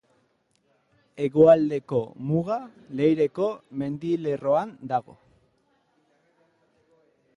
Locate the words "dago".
4.95-5.17